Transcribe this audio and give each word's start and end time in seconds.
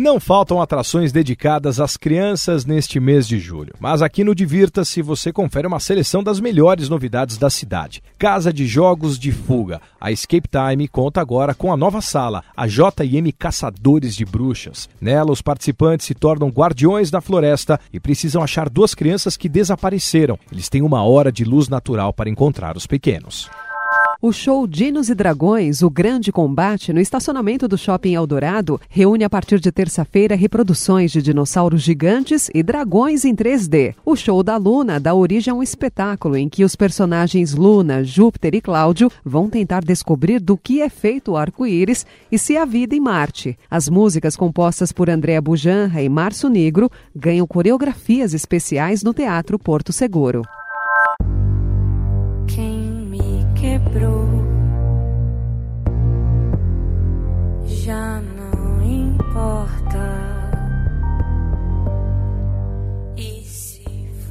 Não 0.00 0.18
faltam 0.18 0.62
atrações 0.62 1.12
dedicadas 1.12 1.78
às 1.78 1.94
crianças 1.94 2.64
neste 2.64 2.98
mês 2.98 3.28
de 3.28 3.38
julho, 3.38 3.74
mas 3.78 4.00
aqui 4.00 4.24
no 4.24 4.34
Divirta-se 4.34 5.02
você 5.02 5.30
confere 5.30 5.66
uma 5.66 5.78
seleção 5.78 6.22
das 6.22 6.40
melhores 6.40 6.88
novidades 6.88 7.36
da 7.36 7.50
cidade. 7.50 8.02
Casa 8.18 8.50
de 8.50 8.66
Jogos 8.66 9.18
de 9.18 9.30
Fuga. 9.30 9.78
A 10.00 10.10
Escape 10.10 10.48
Time 10.48 10.88
conta 10.88 11.20
agora 11.20 11.54
com 11.54 11.70
a 11.70 11.76
nova 11.76 12.00
sala, 12.00 12.42
a 12.56 12.66
JM 12.66 13.30
Caçadores 13.38 14.16
de 14.16 14.24
Bruxas. 14.24 14.88
Nela, 14.98 15.32
os 15.32 15.42
participantes 15.42 16.06
se 16.06 16.14
tornam 16.14 16.48
guardiões 16.48 17.10
da 17.10 17.20
floresta 17.20 17.78
e 17.92 18.00
precisam 18.00 18.42
achar 18.42 18.70
duas 18.70 18.94
crianças 18.94 19.36
que 19.36 19.50
desapareceram. 19.50 20.38
Eles 20.50 20.70
têm 20.70 20.80
uma 20.80 21.04
hora 21.04 21.30
de 21.30 21.44
luz 21.44 21.68
natural 21.68 22.10
para 22.14 22.30
encontrar 22.30 22.74
os 22.74 22.86
pequenos. 22.86 23.50
O 24.22 24.32
show 24.32 24.66
Dinos 24.66 25.08
e 25.08 25.14
Dragões, 25.14 25.80
o 25.80 25.88
grande 25.88 26.30
combate, 26.30 26.92
no 26.92 27.00
estacionamento 27.00 27.66
do 27.66 27.78
Shopping 27.78 28.12
Eldorado, 28.12 28.78
reúne 28.90 29.24
a 29.24 29.30
partir 29.30 29.58
de 29.58 29.72
terça-feira 29.72 30.36
reproduções 30.36 31.10
de 31.10 31.22
dinossauros 31.22 31.80
gigantes 31.80 32.50
e 32.54 32.62
dragões 32.62 33.24
em 33.24 33.34
3D. 33.34 33.94
O 34.04 34.14
show 34.14 34.42
da 34.42 34.58
Luna 34.58 35.00
dá 35.00 35.14
origem 35.14 35.50
a 35.50 35.54
um 35.54 35.62
espetáculo 35.62 36.36
em 36.36 36.50
que 36.50 36.64
os 36.64 36.76
personagens 36.76 37.54
Luna, 37.54 38.04
Júpiter 38.04 38.54
e 38.54 38.60
Cláudio 38.60 39.10
vão 39.24 39.48
tentar 39.48 39.82
descobrir 39.82 40.38
do 40.38 40.54
que 40.54 40.82
é 40.82 40.90
feito 40.90 41.32
o 41.32 41.36
arco-íris 41.38 42.04
e 42.30 42.38
se 42.38 42.58
há 42.58 42.66
vida 42.66 42.94
em 42.94 43.00
Marte. 43.00 43.58
As 43.70 43.88
músicas 43.88 44.36
compostas 44.36 44.92
por 44.92 45.08
Andréa 45.08 45.40
Bujanra 45.40 46.02
e 46.02 46.10
Márcio 46.10 46.50
Negro 46.50 46.90
ganham 47.16 47.46
coreografias 47.46 48.34
especiais 48.34 49.02
no 49.02 49.14
Teatro 49.14 49.58
Porto 49.58 49.94
Seguro. 49.94 50.42
Já 57.90 58.20
não 58.20 58.80
importa. 58.84 60.30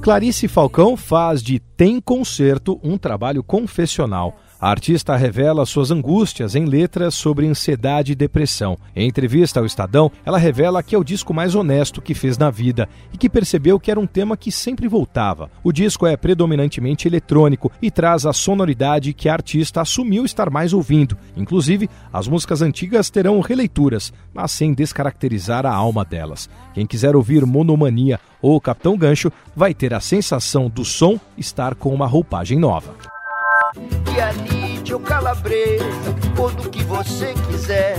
Clarice 0.00 0.46
Falcão 0.46 0.96
faz 0.96 1.42
de 1.42 1.58
Tem 1.58 2.00
Concerto 2.00 2.78
um 2.80 2.96
trabalho 2.96 3.42
confessional 3.42 4.38
a 4.60 4.68
artista 4.68 5.16
revela 5.16 5.64
suas 5.64 5.90
angústias 5.90 6.54
em 6.54 6.66
letras 6.66 7.14
sobre 7.14 7.46
ansiedade 7.46 8.12
e 8.12 8.14
depressão. 8.14 8.76
Em 8.94 9.08
entrevista 9.08 9.58
ao 9.58 9.64
Estadão, 9.64 10.12
ela 10.24 10.36
revela 10.36 10.82
que 10.82 10.94
é 10.94 10.98
o 10.98 11.04
disco 11.04 11.32
mais 11.32 11.54
honesto 11.54 12.02
que 12.02 12.12
fez 12.12 12.36
na 12.36 12.50
vida 12.50 12.86
e 13.12 13.16
que 13.16 13.30
percebeu 13.30 13.80
que 13.80 13.90
era 13.90 13.98
um 13.98 14.06
tema 14.06 14.36
que 14.36 14.52
sempre 14.52 14.86
voltava. 14.86 15.50
O 15.64 15.72
disco 15.72 16.06
é 16.06 16.14
predominantemente 16.14 17.08
eletrônico 17.08 17.72
e 17.80 17.90
traz 17.90 18.26
a 18.26 18.34
sonoridade 18.34 19.14
que 19.14 19.30
a 19.30 19.32
artista 19.32 19.80
assumiu 19.80 20.26
estar 20.26 20.50
mais 20.50 20.74
ouvindo. 20.74 21.16
Inclusive, 21.34 21.88
as 22.12 22.28
músicas 22.28 22.60
antigas 22.60 23.08
terão 23.08 23.40
releituras, 23.40 24.12
mas 24.34 24.50
sem 24.50 24.74
descaracterizar 24.74 25.64
a 25.64 25.72
alma 25.72 26.04
delas. 26.04 26.50
Quem 26.74 26.86
quiser 26.86 27.16
ouvir 27.16 27.46
Monomania 27.46 28.20
ou 28.42 28.60
Capitão 28.60 28.96
Gancho 28.98 29.32
vai 29.56 29.72
ter 29.72 29.94
a 29.94 30.00
sensação 30.00 30.68
do 30.68 30.84
som 30.84 31.18
estar 31.38 31.74
com 31.74 31.94
uma 31.94 32.06
roupagem 32.06 32.58
nova 32.58 33.19
que 34.10 34.20
anite 34.20 34.92
ou 34.92 35.00
calabresa, 35.00 35.84
ou 36.38 36.50
do 36.50 36.68
que 36.68 36.82
você 36.82 37.34
quiser. 37.48 37.96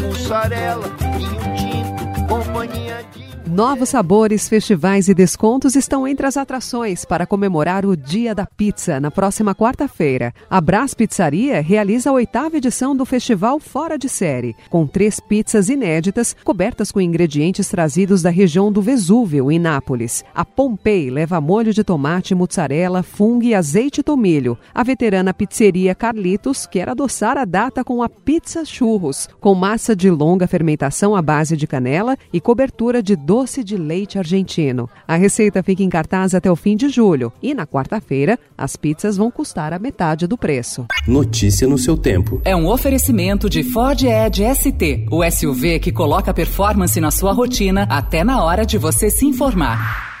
Mussarela, 0.00 0.88
vinho 1.16 1.40
tinto, 1.56 2.26
companhia 2.28 3.04
de 3.12 3.21
Novos 3.50 3.88
sabores, 3.88 4.48
festivais 4.48 5.08
e 5.08 5.14
descontos 5.14 5.74
estão 5.74 6.06
entre 6.06 6.24
as 6.26 6.36
atrações 6.36 7.04
para 7.04 7.26
comemorar 7.26 7.84
o 7.84 7.96
Dia 7.96 8.34
da 8.34 8.46
Pizza 8.46 9.00
na 9.00 9.10
próxima 9.10 9.54
quarta-feira. 9.54 10.32
A 10.48 10.60
Brás 10.60 10.94
Pizzaria 10.94 11.60
realiza 11.60 12.08
a 12.08 12.12
oitava 12.12 12.56
edição 12.56 12.96
do 12.96 13.04
festival 13.04 13.58
Fora 13.58 13.98
de 13.98 14.08
Série, 14.08 14.54
com 14.70 14.86
três 14.86 15.18
pizzas 15.18 15.68
inéditas 15.68 16.36
cobertas 16.44 16.92
com 16.92 17.00
ingredientes 17.00 17.68
trazidos 17.68 18.22
da 18.22 18.30
região 18.30 18.70
do 18.70 18.80
Vesúvio, 18.80 19.50
em 19.50 19.58
Nápoles. 19.58 20.24
A 20.34 20.44
Pompei 20.44 21.10
leva 21.10 21.40
molho 21.40 21.74
de 21.74 21.82
tomate, 21.82 22.34
mussarela, 22.34 23.02
fungo 23.02 23.42
e 23.42 23.54
azeite 23.54 24.00
e 24.00 24.04
tomilho. 24.04 24.56
A 24.72 24.84
veterana 24.84 25.34
pizzeria 25.34 25.94
Carlitos 25.94 26.64
quer 26.64 26.88
adoçar 26.88 27.36
a 27.36 27.44
data 27.44 27.84
com 27.84 28.02
a 28.02 28.08
pizza 28.08 28.64
churros, 28.64 29.28
com 29.40 29.54
massa 29.54 29.96
de 29.96 30.08
longa 30.08 30.46
fermentação 30.46 31.14
à 31.14 31.20
base 31.20 31.56
de 31.56 31.66
canela 31.66 32.16
e 32.32 32.40
cobertura 32.40 33.02
de 33.02 33.16
doce 33.32 33.64
de 33.64 33.78
leite 33.78 34.18
argentino. 34.18 34.90
A 35.08 35.16
receita 35.16 35.62
fica 35.62 35.82
em 35.82 35.88
cartaz 35.88 36.34
até 36.34 36.52
o 36.52 36.54
fim 36.54 36.76
de 36.76 36.90
julho 36.90 37.32
e 37.42 37.54
na 37.54 37.66
quarta-feira 37.66 38.38
as 38.58 38.76
pizzas 38.76 39.16
vão 39.16 39.30
custar 39.30 39.72
a 39.72 39.78
metade 39.78 40.26
do 40.26 40.36
preço. 40.36 40.84
Notícia 41.08 41.66
no 41.66 41.78
seu 41.78 41.96
tempo. 41.96 42.42
É 42.44 42.54
um 42.54 42.68
oferecimento 42.68 43.48
de 43.48 43.62
Ford 43.62 44.02
Edge 44.02 44.44
ST, 44.54 45.06
o 45.10 45.24
SUV 45.30 45.78
que 45.78 45.90
coloca 45.90 46.34
performance 46.34 47.00
na 47.00 47.10
sua 47.10 47.32
rotina 47.32 47.86
até 47.88 48.22
na 48.22 48.44
hora 48.44 48.66
de 48.66 48.76
você 48.76 49.08
se 49.08 49.24
informar. 49.24 50.11